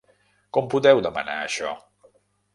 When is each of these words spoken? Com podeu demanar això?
Com 0.57 0.69
podeu 0.71 1.03
demanar 1.09 1.37
això? 1.43 1.77